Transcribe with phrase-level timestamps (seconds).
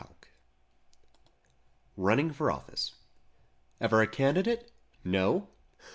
[1.93, 2.95] 153 RUNNING FOR OFFICE
[3.79, 4.71] Ever a candidate?
[5.03, 5.49] No!